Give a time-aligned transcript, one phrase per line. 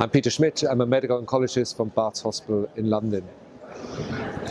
[0.00, 0.62] I'm Peter Schmid.
[0.62, 3.26] I'm a medical oncologist from Barts Hospital in London.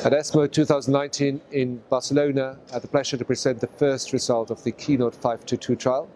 [0.04, 4.62] At ESMO 2019 in Barcelona, I had the pleasure to present the first result of
[4.66, 6.10] the Keynote 522 trial.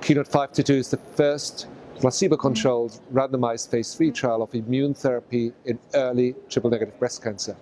[0.00, 1.66] Keynote 522 is the first
[1.96, 7.56] placebo-controlled randomized phase 3 trial of immune therapy in early triple-negative breast cancer.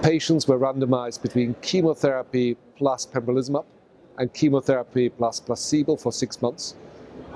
[0.00, 3.64] Patients were randomized between chemotherapy plus pembrolizumab
[4.18, 6.76] and chemotherapy plus placebo for six months,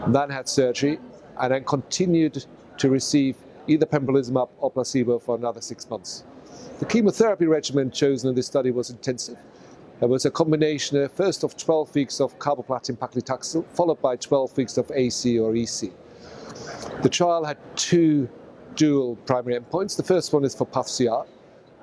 [0.07, 1.01] then had surgery,
[1.41, 2.45] and then continued
[2.79, 3.37] to receive
[3.67, 6.25] either pembrolizumab or placebo for another six months.
[6.79, 9.39] The chemotherapy regimen chosen in this study was intensive.
[9.99, 14.57] There was a combination uh, first of 12 weeks of carboplatin paclitaxel, followed by 12
[14.57, 15.91] weeks of AC or EC.
[17.03, 18.29] The trial had two
[18.75, 19.97] dual primary endpoints.
[19.97, 21.27] The first one is for PATH-CR.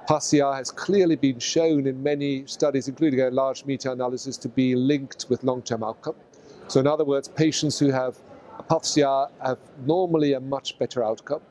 [0.08, 5.26] PATH-CR has clearly been shown in many studies, including a large meta-analysis, to be linked
[5.30, 6.16] with long-term outcome.
[6.68, 8.18] So in other words, patients who have
[8.70, 11.42] PATH-CR have normally a much better outcome.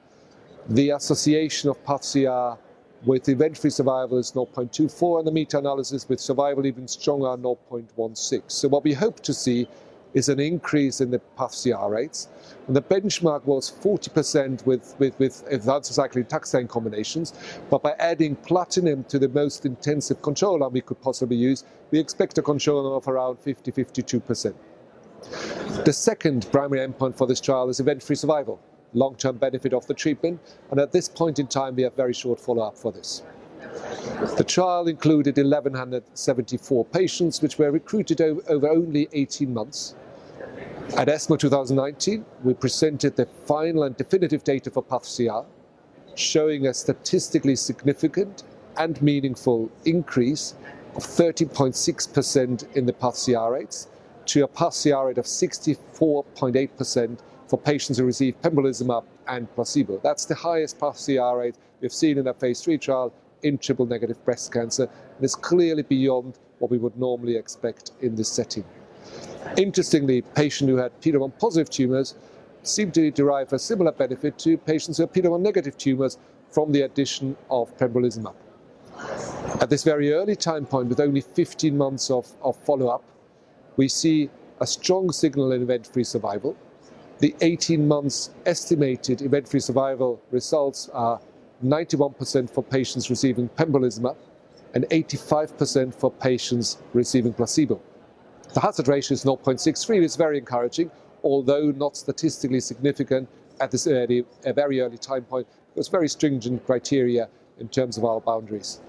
[0.68, 2.58] The association of PATH-CR
[3.04, 8.42] with event-free survival is 0.24 and the meta-analysis with survival even stronger 0.16.
[8.46, 9.66] So what we hope to see
[10.14, 12.28] is an increase in the PATH-CR rates.
[12.66, 15.32] And the benchmark was 40% with, with, with
[15.84, 17.32] cycling taxane combinations,
[17.70, 21.98] but by adding platinum to the most intensive control arm we could possibly use, we
[21.98, 24.54] expect a control arm of around 50, 52%.
[25.80, 28.60] The second primary endpoint for this trial is event-free survival,
[28.92, 30.38] long-term benefit of the treatment,
[30.70, 33.22] and at this point in time we have very short follow-up for this.
[34.36, 39.96] The trial included 1,174 patients which were recruited over only 18 months.
[40.96, 45.46] At ESMO 2019, we presented the final and definitive data for PATH-CR,
[46.14, 48.44] showing a statistically significant
[48.76, 50.54] and meaningful increase
[50.94, 53.88] of 30.6% in the PATH-CR rates
[54.26, 59.98] to a PATH-CR rate of 64.8% for patients who receive pembrolizumab and placebo.
[60.02, 64.52] That's the highest PATH-CR rate we've seen in a phase 3 trial in triple-negative breast
[64.52, 68.64] cancer, and it's clearly beyond what we would normally expect in this setting.
[69.56, 72.14] Interestingly, patients who had PD-1 positive tumors
[72.62, 76.18] seem to derive a similar benefit to patients who have PD-1 negative tumors
[76.50, 78.34] from the addition of pembrolizumab.
[79.60, 83.02] At this very early time point, with only 15 months of, of follow-up,
[83.76, 86.56] we see a strong signal in event-free survival.
[87.18, 91.20] The 18 months estimated event-free survival results are
[91.64, 94.16] 91% for patients receiving pembrolizumab
[94.74, 97.80] and 85% for patients receiving placebo.
[98.54, 100.90] The hazard ratio is 0.63, which is very encouraging,
[101.22, 103.28] although not statistically significant
[103.60, 105.46] at this early, a very early time point.
[105.74, 107.28] There's very stringent criteria
[107.58, 108.80] in terms of our boundaries.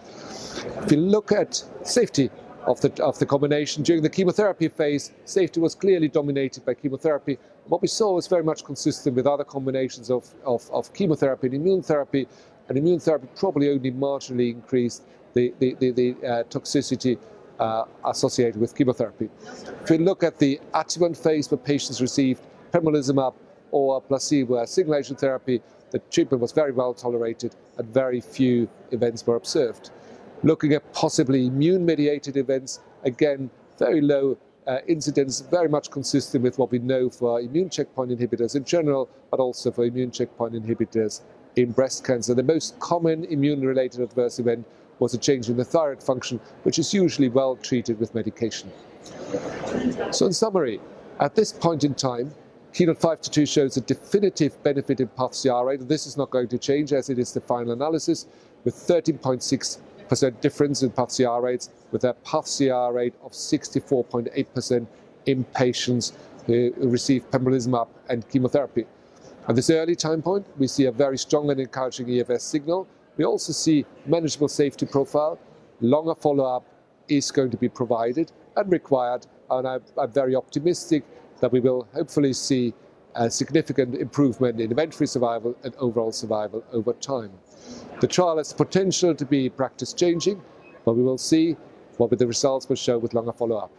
[0.83, 2.29] If you look at safety,
[2.65, 3.83] of the, of the combination.
[3.83, 7.37] During the chemotherapy phase, safety was clearly dominated by chemotherapy.
[7.67, 11.55] What we saw was very much consistent with other combinations of, of, of chemotherapy and
[11.55, 12.27] immune therapy,
[12.69, 15.03] and immune therapy probably only marginally increased
[15.33, 17.17] the, the, the, the uh, toxicity
[17.59, 19.29] uh, associated with chemotherapy.
[19.83, 22.41] If we look at the adjuvant phase where patients received
[22.71, 23.33] pembrolizumab
[23.71, 28.67] or placebo as single agent therapy, the treatment was very well tolerated and very few
[28.91, 29.91] events were observed
[30.43, 33.49] looking at possibly immune-mediated events, again,
[33.79, 34.37] very low
[34.67, 39.09] uh, incidence, very much consistent with what we know for immune checkpoint inhibitors in general,
[39.31, 41.21] but also for immune checkpoint inhibitors
[41.55, 42.33] in breast cancer.
[42.33, 44.65] The most common immune-related adverse event
[44.99, 48.71] was a change in the thyroid function, which is usually well treated with medication.
[50.11, 50.79] So in summary,
[51.19, 52.33] at this point in time,
[52.73, 56.57] Keynote 522 shows a definitive benefit in PATH-CR rate, and this is not going to
[56.57, 58.25] change as it is the final analysis,
[58.63, 59.77] with 13.6
[60.07, 64.87] percent difference in PATH-CR rates with a PATH-CR rate of 64.8%
[65.25, 66.13] in patients
[66.45, 68.85] who receive pembrolizumab and chemotherapy.
[69.47, 72.87] At this early time point, we see a very strong and encouraging EFS signal.
[73.17, 75.37] We also see manageable safety profile.
[75.81, 76.65] Longer follow-up
[77.07, 81.03] is going to be provided and required, and I'm, I'm very optimistic
[81.41, 82.73] that we will hopefully see
[83.15, 87.31] a significant improvement in event-free survival and overall survival over time.
[88.03, 90.41] The trial has potential to be practice changing,
[90.83, 91.55] but we will see
[91.95, 93.71] what the results will show with longer follow-up.